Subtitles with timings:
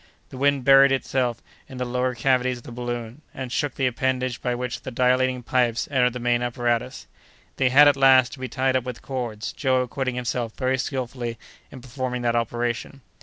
[0.29, 4.41] The wind buried itself in the lower cavities of the balloon and shook the appendage
[4.41, 7.05] by which the dilating pipes entered the main apparatus.
[7.57, 11.37] They had, at last, to be tied up with cords, Joe acquitting himself very skilfully
[11.71, 13.01] in performing that operation.